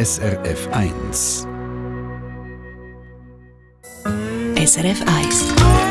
[0.00, 1.44] SRF 1.
[4.56, 5.89] SRF 1.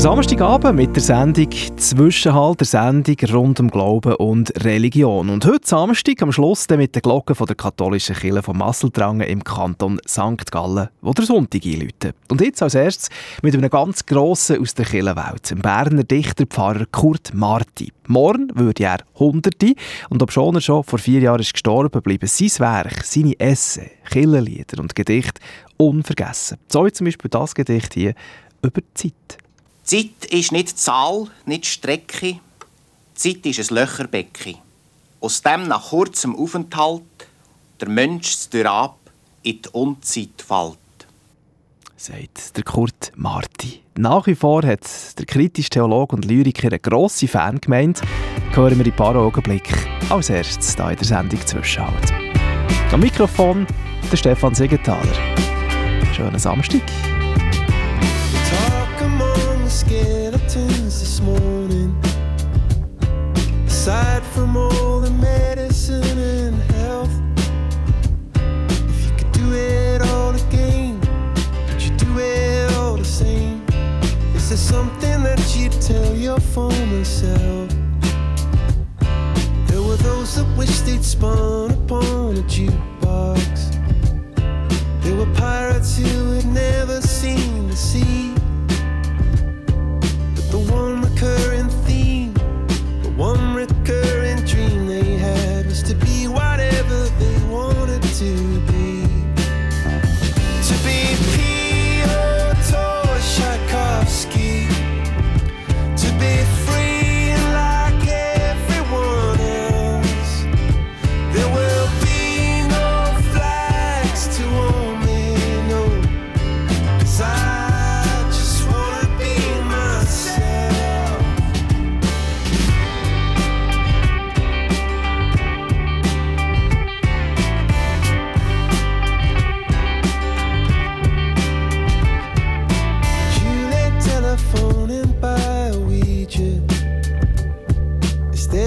[0.00, 5.28] Samstagabend mit der Sendung Zwischenhalt, der Sendung rund um Glauben und Religion.
[5.28, 9.28] Und heute Samstag am Schluss dann mit den Glocken von der katholischen Kirche von Masseldrangen
[9.28, 10.50] im Kanton St.
[10.50, 12.16] Gallen, wo der Sonntag einläutet.
[12.30, 13.10] Und jetzt als erstes
[13.42, 17.92] mit einem ganz Grossen aus der Kirchenwelt, dem Berner Dichter Pfarrer Kurt Marti.
[18.08, 19.74] Morgen würde er Hunderte
[20.08, 24.80] und obschon er schon vor vier Jahren ist gestorben, bleiben sein Werk, seine Esse, Kirchenlieder
[24.80, 25.42] und Gedichte
[25.76, 26.56] unvergessen.
[26.68, 28.14] So wie zum Beispiel das Gedicht hier
[28.62, 29.36] über die Zeit.
[29.90, 32.38] Zeit ist nicht Zahl, nicht Strecke.
[33.14, 34.54] Zeit ist ein Löcherbecken.
[35.20, 37.02] Aus dem nach kurzem Aufenthalt
[37.80, 39.00] der Mensch ab
[39.42, 40.78] in die Unzeit fällt.
[41.96, 43.82] Sagt der Kurt Marti.
[43.96, 48.02] Nach wie vor hat der kritische Theologe und Lyriker eine grosse Fangemeinde.
[48.52, 49.76] Hören wir in ein paar Augenblicken
[50.08, 52.12] als erstes hier in der Sendung Zwischenhalt.
[52.92, 53.66] Am Mikrofon
[54.12, 55.34] der Stefan Siegenthaler.
[56.14, 56.82] Schönen Samstag.
[59.90, 61.92] Skeletons this morning.
[63.66, 67.10] Aside from all the medicine and health,
[68.88, 71.00] if you could do it all again,
[71.66, 73.66] would you do it all the same?
[74.36, 77.68] Is there something that you'd tell your former self?
[79.66, 83.74] There were those that wished they'd spun upon a jukebox.
[85.02, 88.29] There were pirates who had never seen the sea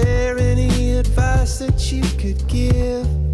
[0.02, 3.33] there any advice that you could give?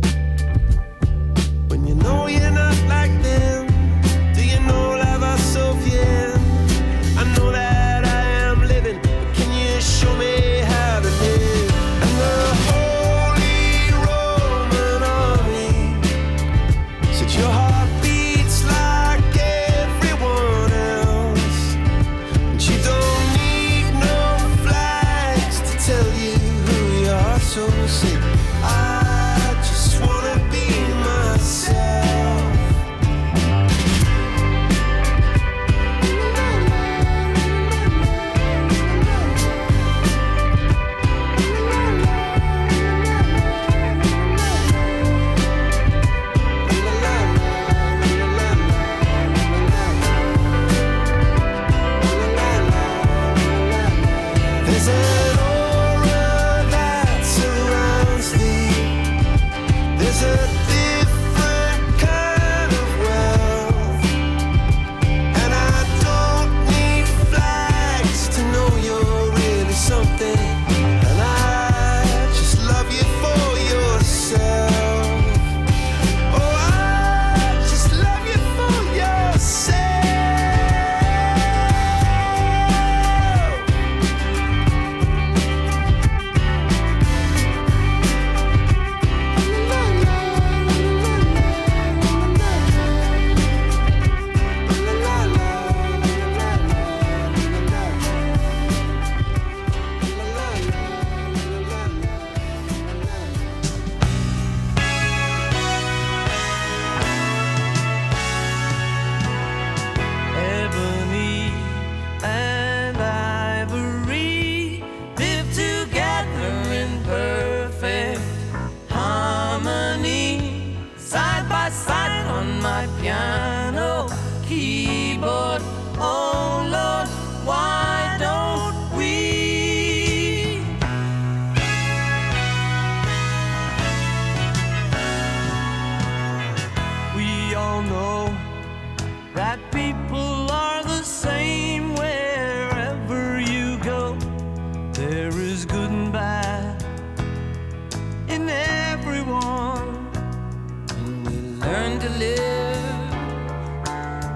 [152.01, 153.11] To live.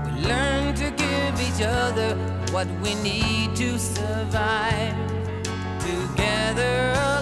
[0.04, 2.14] We learn to give each other
[2.52, 4.94] what we need to survive.
[5.80, 7.13] Together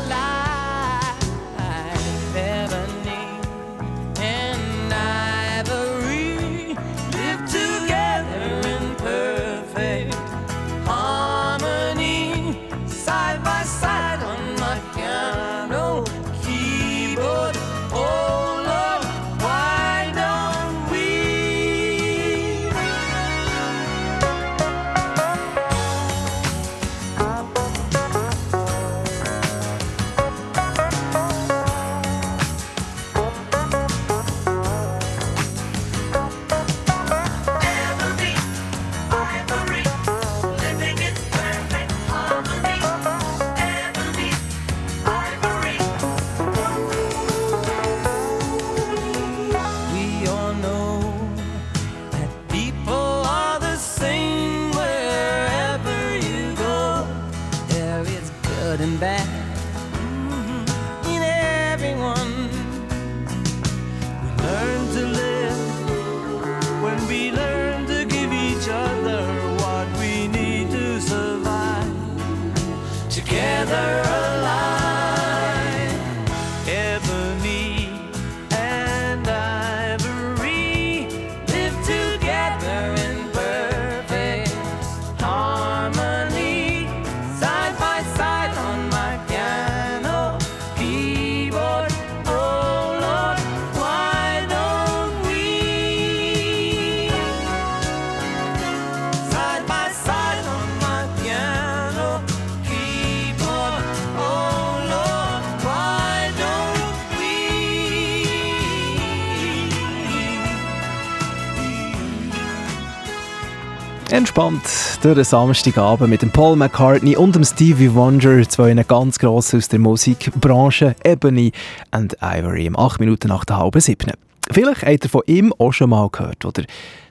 [114.13, 114.61] Entspannt
[115.01, 119.69] durch den Samstagabend mit dem Paul McCartney und dem Stevie Wonder, zwei ganz gross aus
[119.69, 121.51] der Musikbranche, Ebony
[121.93, 124.13] and Ivory, um 8 Minuten nach der halben siebten.
[124.51, 126.63] Vielleicht habt ihr von ihm auch schon mal gehört, oder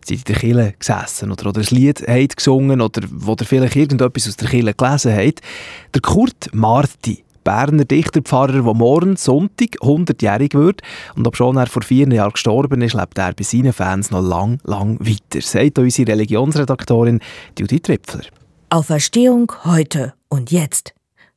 [0.06, 4.27] seid in der Kille gesessen oder, oder ein Lied habt gesungen oder wo vielleicht irgendetwas
[4.27, 5.42] aus der Kille gelesen habt.
[5.95, 10.81] Der Kurt Marti, Berner Dichterpfarrer, der morgen Sonntag 100-jährig wird
[11.15, 14.59] und obschon er vor vier Jahren gestorben ist, lebt er bei seinen Fans noch lang,
[14.63, 17.19] lang weiter, sagt unsere Religionsredaktorin
[17.57, 18.25] Judith Tripfler.
[18.69, 20.93] Auferstehung heute und jetzt.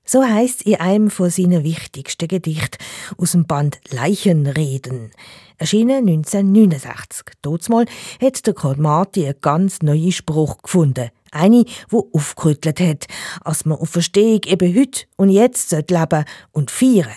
[0.07, 2.77] So heißt in einem von seinen wichtigsten Gedicht
[3.17, 5.11] aus dem Band Leichenreden.
[5.57, 7.25] Erschienen 1969.
[7.41, 7.87] Dortmal
[8.21, 11.11] hat der Karl Marti einen ganz neuen Spruch gefunden.
[11.35, 13.07] Eine, wo aufgerüttelt hat,
[13.45, 17.11] dass man auf Verstehung eben heute und jetzt leben sollte und feiern.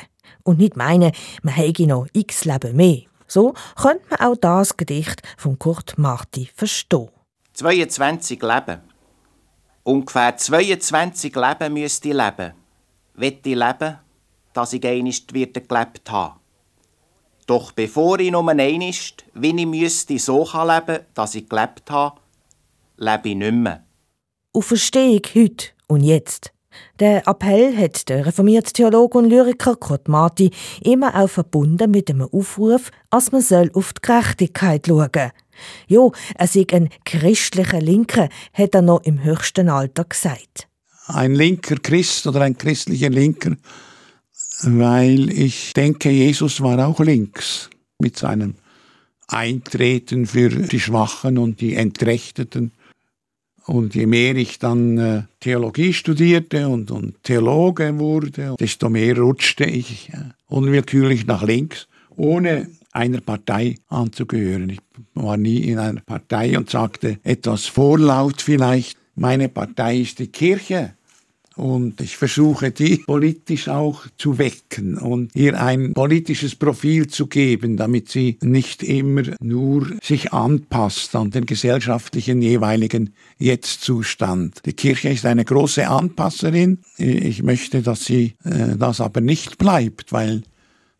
[0.43, 1.11] Und nicht meinen,
[1.43, 3.01] man hätte noch x Leben mehr.
[3.27, 7.09] So könnte man auch das Gedicht von Kurt Marti verstehen.
[7.53, 8.81] 22 Leben.
[9.83, 12.53] Ungefähr 22 Leben müsste ich leben.
[13.13, 13.97] Wette ich leben,
[14.53, 16.35] dass ich einst wieder gelebt habe.
[17.45, 22.19] Doch bevor ich nur einst, wie ich müsste, so kann leben, dass ich gelebt habe,
[22.97, 23.83] lebe ich nicht mehr.
[24.57, 26.51] Auf Verstehung heute und jetzt.
[26.99, 30.49] Der Appell hat der reformierte Theologe und Lyriker Kurt Marti
[30.81, 35.31] immer auch verbunden mit dem Aufruf, dass man soll auf die Gerechtigkeit schauen soll.
[35.85, 40.67] Jo, er sei ein christlicher Linker, hat er noch im höchsten Alter gesagt.
[41.05, 43.57] Ein linker Christ oder ein christlicher Linker,
[44.63, 48.55] weil ich denke, Jesus war auch links mit seinem
[49.27, 52.71] Eintreten für die Schwachen und die Entrechteten.
[53.67, 59.65] Und je mehr ich dann äh, Theologie studierte und, und Theologe wurde, desto mehr rutschte
[59.65, 60.09] ich
[60.47, 64.69] unwillkürlich nach links, ohne einer Partei anzugehören.
[64.69, 64.79] Ich
[65.13, 70.93] war nie in einer Partei und sagte etwas vorlaut vielleicht, meine Partei ist die Kirche.
[71.57, 77.77] Und ich versuche, die politisch auch zu wecken und ihr ein politisches Profil zu geben,
[77.77, 84.67] damit sie nicht immer nur sich anpasst an den gesellschaftlichen jeweiligen Jetzt-Zustand.
[84.67, 86.83] Die Kirche ist eine große Anpasserin.
[86.97, 90.43] Ich möchte, dass sie äh, das aber nicht bleibt, weil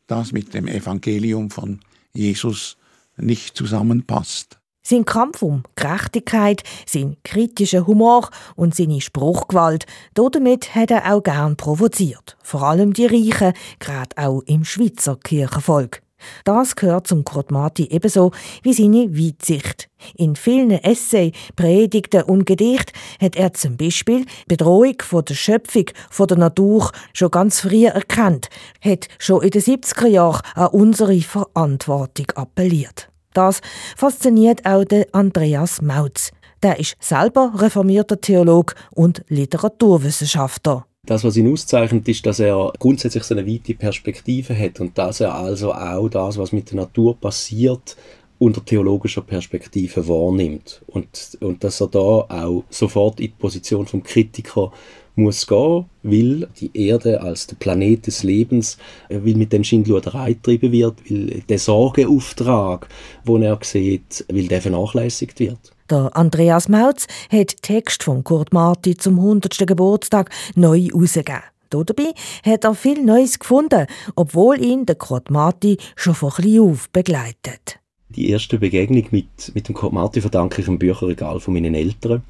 [0.08, 1.82] das mit dem Evangelium von
[2.14, 2.78] Jesus
[3.16, 4.58] nicht zusammenpasst.
[4.90, 11.58] Sein Kampf um Gerechtigkeit, sein kritischer Humor und seine Spruchgewalt, damit hat er auch gern
[11.58, 12.38] provoziert.
[12.42, 16.02] Vor allem die Reichen, gerade auch im Schweizer Kirchenvolk.
[16.46, 18.32] Das gehört zum Kurt Marti ebenso
[18.64, 19.90] wie seine Weitsicht.
[20.16, 25.88] In vielen Essays, Predigten und Gedichten hat er zum Beispiel die Bedrohung von der Schöpfung,
[26.10, 28.48] von der Natur schon ganz früh erkannt,
[28.80, 33.10] hat schon in den 70er Jahren an unsere Verantwortung appelliert.
[33.38, 33.62] Das
[33.96, 36.32] fasziniert auch den Andreas Mautz.
[36.64, 40.88] Der ist selber reformierter Theolog und Literaturwissenschaftler.
[41.06, 45.20] Das, was ihn auszeichnet, ist, dass er grundsätzlich so eine weite Perspektive hat und dass
[45.20, 47.96] er also auch das, was mit der Natur passiert,
[48.40, 50.82] unter theologischer Perspektive wahrnimmt.
[50.88, 54.72] Und, und dass er da auch sofort in die Position vom Kritiker
[55.18, 58.78] muss gehen, weil die Erde als der Planet des Lebens,
[59.10, 62.88] weil mit dem Schindluderei getrieben wird, weil der Sorgeauftrag,
[63.28, 65.74] den er sieht, weil der vernachlässigt wird.
[65.90, 69.66] Der Andreas Mautz hat Text von Kurt Marti zum 100.
[69.66, 71.44] Geburtstag neu herausgegeben.
[71.70, 72.14] Dabei
[72.46, 77.80] hat er viel Neues gefunden, obwohl ihn der Kurt Marti schon von klein auf begleitet.
[78.10, 82.22] Die erste Begegnung mit, mit dem Kurt Marti verdanke ich im Bücherregal von meinen Eltern.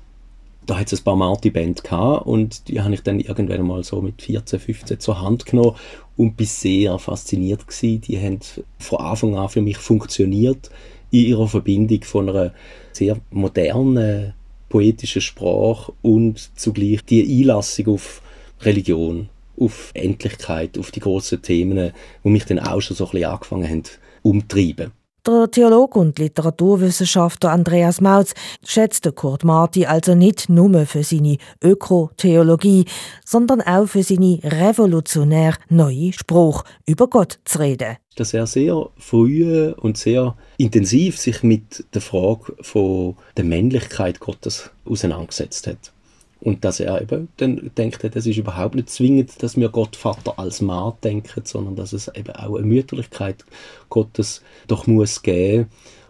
[0.68, 1.90] Da hat es ein paar Marti-Band
[2.26, 5.78] und die habe ich dann irgendwann mal so mit 14, 15 zur Hand genommen
[6.18, 8.02] und bin sehr fasziniert gewesen.
[8.02, 8.40] Die haben
[8.78, 10.70] von Anfang an für mich funktioniert
[11.10, 12.54] in ihrer Verbindung von einer
[12.92, 14.34] sehr modernen
[14.68, 18.22] poetischen Sprache und zugleich die Einlassung auf
[18.60, 21.94] Religion, auf Endlichkeit, auf die grossen Themen,
[22.26, 23.84] die mich dann auch schon so ein bisschen angefangen haben
[24.22, 24.92] umtreiben.
[25.28, 28.34] Der Theologe und Literaturwissenschaftler Andreas Mautz
[28.66, 32.86] schätzte Kurt Marti also nicht nur für seine Ökotheologie,
[33.26, 37.98] sondern auch für seine revolutionär neue Spruch über Gott zu reden.
[38.16, 44.70] Dass er sehr früh und sehr intensiv sich mit der Frage von der Männlichkeit Gottes
[44.86, 45.92] auseinandergesetzt hat.
[46.40, 50.38] Und dass er eben dann denkt, es ist überhaupt nicht zwingend, dass wir Gott Vater
[50.38, 53.44] als Mann denken, sondern dass es eben auch eine Mütterlichkeit
[53.90, 55.68] Gottes doch muss geben.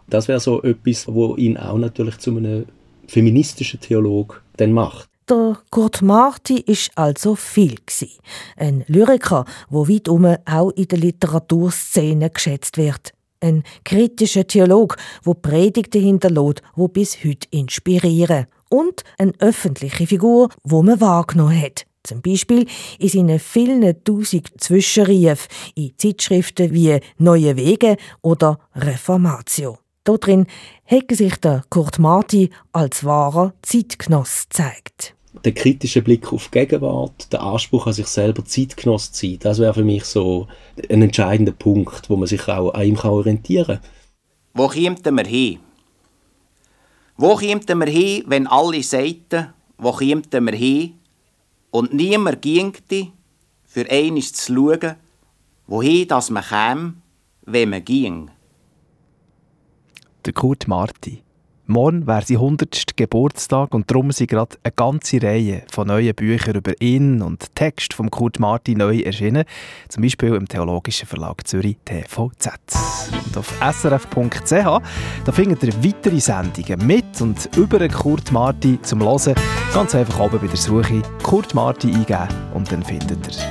[0.10, 2.66] Das wäre so etwas, wo ihn auch natürlich zu einem
[3.08, 5.10] feministischen Theolog dann macht.
[5.30, 7.76] Der Kurt Marti ist also viel.
[8.56, 13.12] Ein Lyriker, wo weit auch in der Literaturszene geschätzt wird.
[13.42, 20.84] Ein kritischer Theolog, wo Predigten hinterlässt, wo bis heute inspirieren und eine öffentliche Figur, wo
[20.84, 21.86] man wahrgenommen hat.
[22.04, 22.66] Zum Beispiel
[23.00, 29.78] in seinen vielen tausend Zwischenriefen in Zeitschriften wie Neue Wege oder Reformatio.
[30.06, 30.48] Darin
[30.86, 35.16] hat sich der Kurt Marti als wahrer Zeitgenoss gezeigt.
[35.44, 39.60] Der kritische Blick auf die Gegenwart, der Anspruch an sich selber Zeitgenoss zu sein, das
[39.60, 40.48] wäre für mich so
[40.90, 43.80] ein entscheidender Punkt, wo man sich auch an ihm orientieren kann.
[44.54, 45.60] Wo kämen wir hin?
[47.18, 51.00] Wo kämen wir hin, wenn alle sagten, wo kämen wir hin?
[51.72, 53.12] Und niemand gingte,
[53.66, 54.96] für eines zu schauen,
[55.68, 56.94] wohin das man käme,
[57.42, 58.30] wenn man ging.
[60.26, 61.24] Der Kurt Marti.
[61.70, 62.96] Morgen wäre sein 100.
[62.96, 67.94] Geburtstag und darum sind gerade eine ganze Reihe von neuen Büchern über ihn und Text
[67.94, 69.44] von Kurt Marti neu erschienen.
[69.90, 72.52] Zum Beispiel im Theologischen Verlag Zürich TVZ.
[73.26, 74.50] Und auf srf.ch
[75.26, 79.36] da findet ihr weitere Sendungen mit und über Kurt Marti zum Hören.
[79.74, 83.44] Ganz einfach oben bei der Suche Kurt Marti eingeben und dann findet ihr.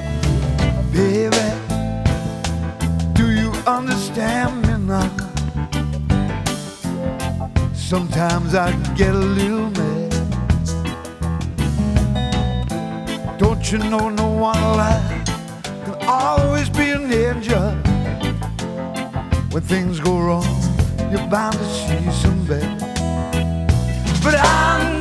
[0.91, 1.37] Baby,
[3.13, 5.26] do you understand me now?
[7.87, 10.11] Sometimes I get a little mad.
[13.39, 15.25] Don't you know no one alive
[15.85, 17.71] can always be an angel?
[19.53, 20.43] When things go wrong,
[21.13, 22.77] you're bound to see some bad.
[24.21, 24.96] But I'm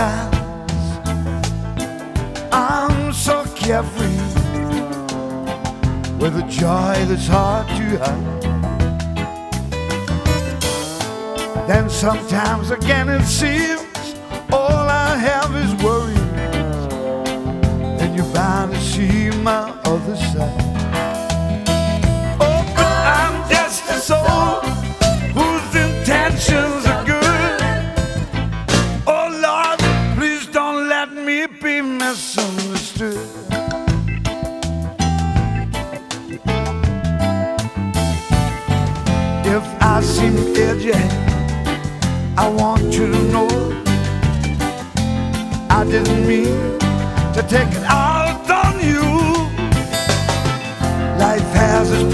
[0.00, 0.72] sometimes
[2.52, 4.16] I'm so carefree
[6.18, 8.40] with a joy that's hard to hide.
[11.68, 14.14] Then sometimes again it seems
[14.50, 16.18] all I have is worries.
[17.98, 20.62] Then you're bound to see my other side.
[22.40, 24.62] Oh, but I'm just a soul
[25.36, 26.79] whose intentions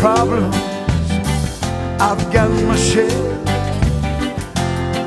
[0.07, 0.55] problems,
[2.01, 3.25] I've got my share.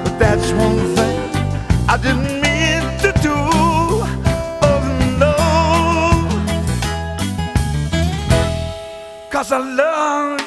[0.04, 1.18] But that's one thing
[1.94, 3.38] I didn't mean to do.
[4.70, 4.82] Oh
[5.24, 5.36] no,
[9.30, 10.39] cause I love.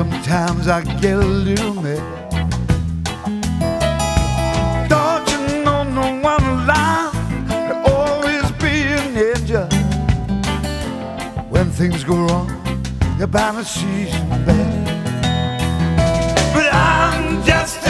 [0.00, 2.00] Sometimes I get a little mad,
[4.88, 7.12] don't you know no one alive
[7.46, 9.68] can always be an angel?
[11.50, 12.48] When things go wrong,
[13.18, 14.86] you're bound to see some bad.
[16.54, 17.89] But I'm just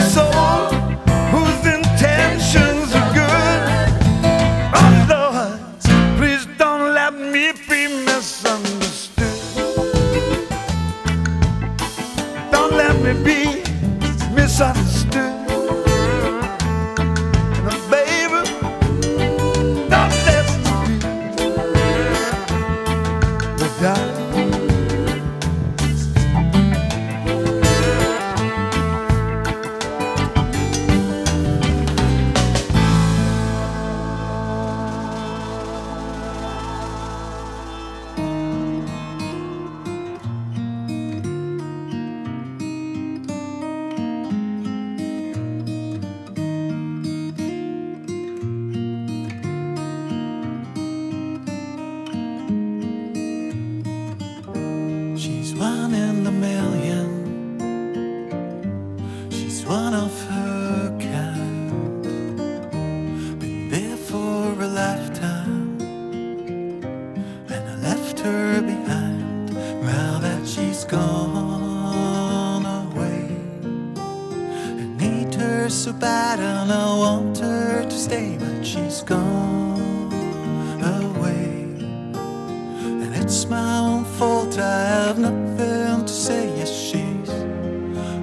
[84.59, 86.49] I have nothing to say.
[86.59, 87.31] Yes, she's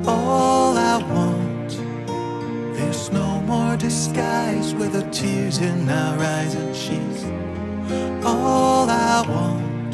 [0.08, 1.72] all I want.
[2.76, 7.24] There's no more disguise with the tears in our eyes, and she's
[8.26, 9.94] all I want.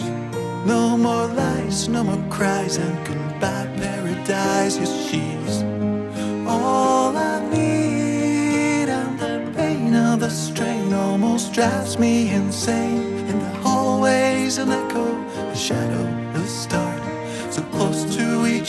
[0.66, 4.78] No more lies, no more cries, and goodbye paradise.
[4.78, 5.64] Yes, she's
[6.48, 13.12] all I need, and the pain of the strain almost drives me insane.
[13.30, 15.06] In the hallways, an echo,
[15.52, 16.03] a shadow,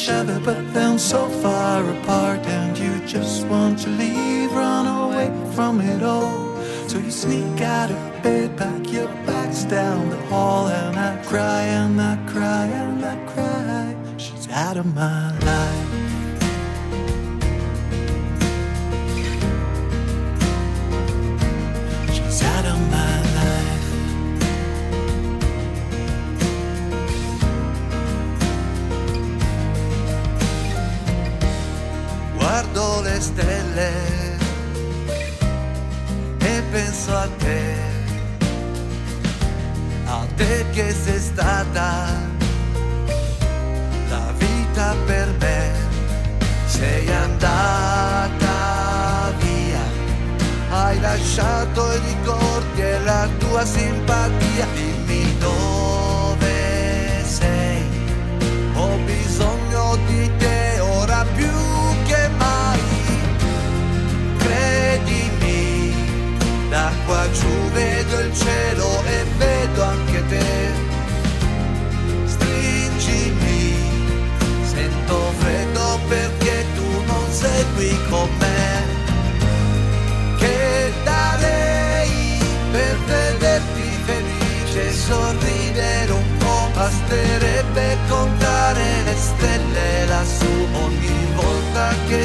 [0.04, 2.40] each other, but then so far apart.
[2.46, 6.62] And you just want to leave, run away from it all.
[6.88, 11.62] So you sneak out of bed, pack your bags down the hall, and I cry
[11.62, 13.96] and I cry and I cry.
[14.18, 15.63] She's out of my life.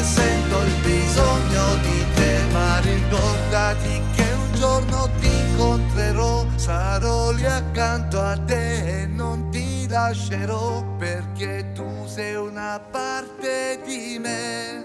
[0.00, 7.44] Che sento il bisogno di te, ma ricordati che un giorno ti incontrerò, sarò lì
[7.44, 14.84] accanto a te e non ti lascerò perché tu sei una parte di me,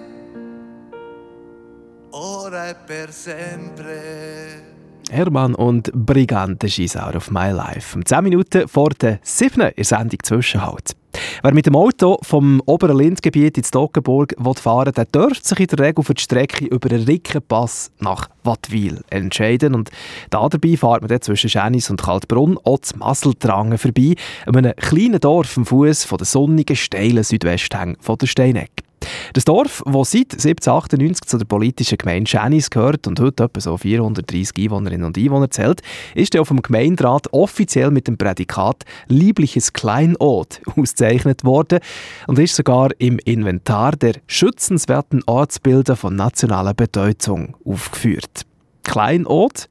[2.10, 4.74] ora e per sempre.
[5.10, 7.96] Hermann und Brigante She's Out of My Life.
[7.96, 9.72] Um 10 Minuten vor der 7.
[9.76, 10.96] in Sendung Zwischenhalt.
[11.44, 15.68] Wer mit dem Auto vom oberen Lindgebiet ins Toggenburg fahren will, der dürfte sich in
[15.68, 19.76] der Regel für die Strecke über den Rickenpass nach Wattwil entscheiden.
[19.76, 19.90] Und
[20.30, 25.20] da dabei fährt man dann zwischen Schänis und Kaltbrunn auch zu Masseltrangen vorbei, einem kleinen
[25.20, 28.85] Dorf am Fuß der sonnigen, steilen Südwesthänge von der Steineck.
[29.34, 33.78] Das Dorf, das seit 1798 zu der politischen Gemeinde Schänis gehört und heute etwa so
[33.78, 35.82] 430 Einwohnerinnen und Einwohner zählt,
[36.14, 41.80] ist auf dem Gemeinderat offiziell mit dem Prädikat «Liebliches Kleinod» ausgezeichnet worden
[42.28, 48.46] und ist sogar im Inventar der schützenswerten Ortsbilder von nationaler Bedeutung aufgeführt.
[48.84, 49.68] Kleinod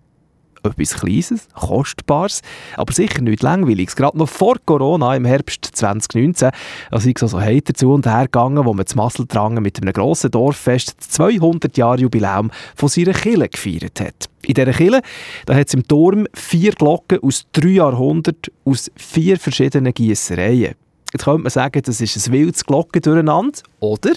[0.65, 2.43] etwas Kleines, Kostbares,
[2.77, 3.97] aber sicher nicht Langweiliges.
[3.97, 6.51] Gerade noch vor Corona im Herbst 2019,
[6.91, 9.93] als ich so, so heiter zu und her gegangen, wo man zu Masseltrangen mit einem
[9.93, 14.29] grossen Dorffest das 200 Jahre Jubiläum von seiner Kille gefeiert hat.
[14.43, 15.01] In dieser
[15.47, 20.75] da hat es im Turm vier Glocken aus drei Jahrhunderten aus vier verschiedenen Gießereien.
[21.13, 24.13] Jetzt könnte man sagen, das ist ein wildes Glocken durcheinander, oder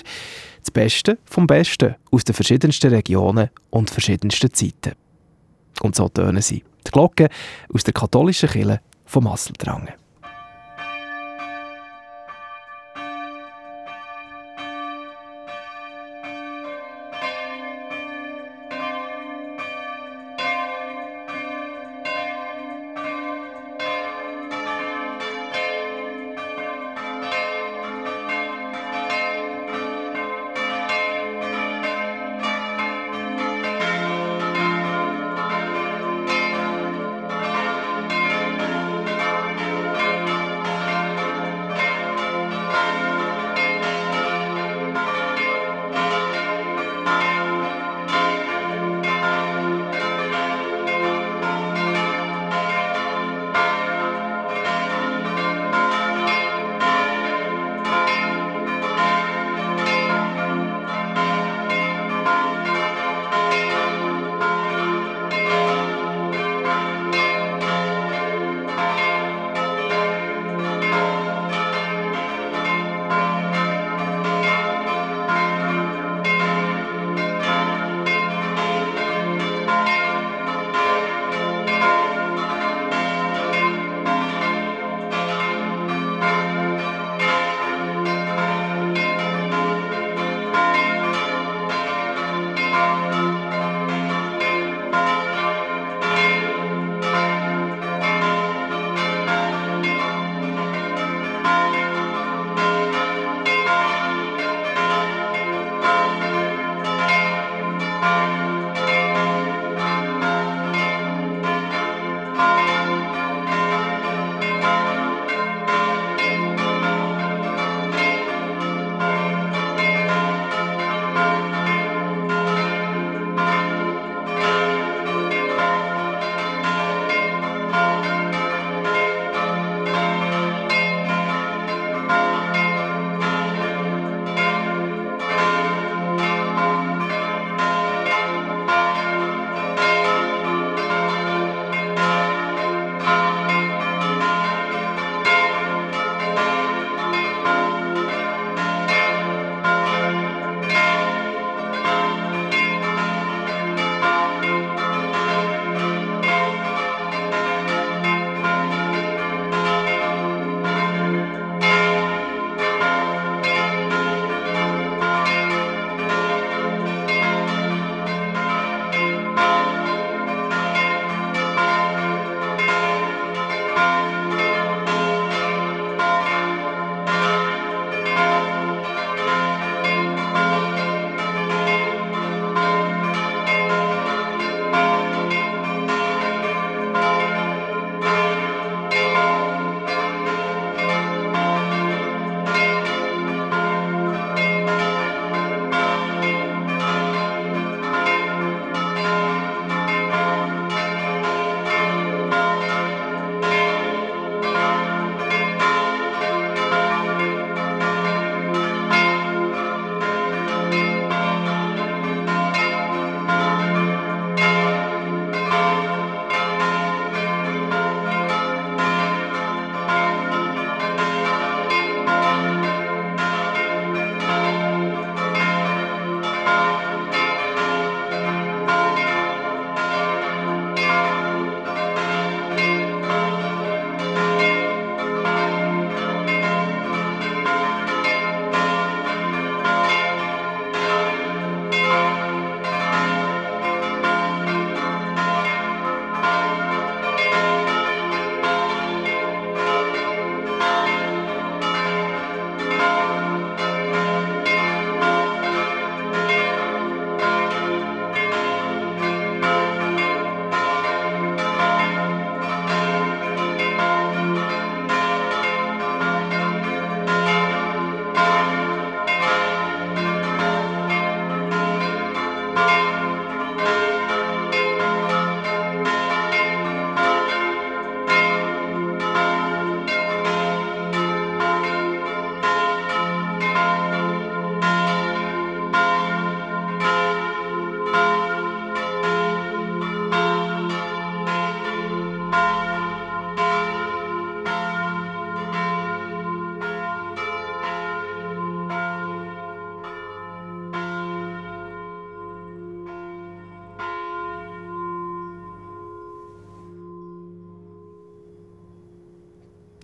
[0.60, 5.07] das Beste vom Besten aus den verschiedensten Regionen und verschiedensten Zeiten.
[5.82, 6.64] Und so tönen sie.
[6.86, 7.30] Die Glocken
[7.74, 9.94] aus der katholischen Kirche von Masseltrangen.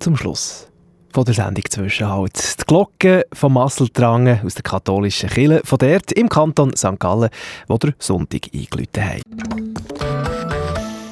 [0.04, 0.68] Zum Schluss
[1.14, 2.60] von der Sendung Zwischenhalt.
[2.60, 7.00] Die Glocke vom Masseltrangen aus der katholischen Kirche von dort im Kanton St.
[7.00, 7.30] Gallen,
[7.70, 9.22] wo der Sonntag eingeläutet haben.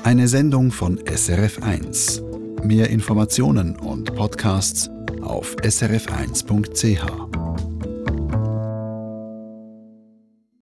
[0.03, 2.65] Eine Sendung von SRF1.
[2.65, 4.89] Mehr Informationen und Podcasts
[5.21, 7.40] auf srf1.ch.